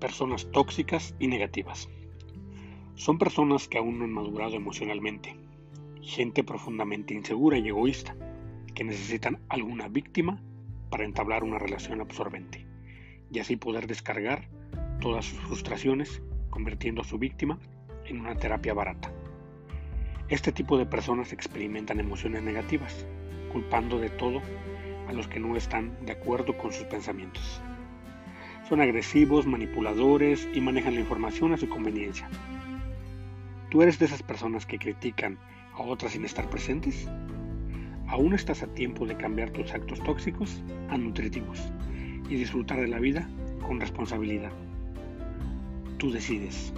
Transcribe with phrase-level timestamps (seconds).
[0.00, 1.88] Personas tóxicas y negativas.
[2.94, 5.36] Son personas que aún no han madurado emocionalmente,
[6.02, 8.14] gente profundamente insegura y egoísta,
[8.74, 10.40] que necesitan alguna víctima
[10.90, 12.66] para entablar una relación absorbente
[13.30, 14.48] y así poder descargar
[15.00, 17.58] todas sus frustraciones, convirtiendo a su víctima
[18.04, 19.12] en una terapia barata.
[20.28, 23.06] Este tipo de personas experimentan emociones negativas,
[23.52, 24.40] culpando de todo
[25.08, 27.62] a los que no están de acuerdo con sus pensamientos.
[28.68, 32.28] Son agresivos, manipuladores y manejan la información a su conveniencia.
[33.70, 35.38] ¿Tú eres de esas personas que critican
[35.74, 37.06] a otras sin estar presentes?
[38.08, 41.60] Aún estás a tiempo de cambiar tus actos tóxicos a nutritivos
[42.30, 43.28] y disfrutar de la vida
[43.66, 44.52] con responsabilidad.
[45.98, 46.72] Tú decides.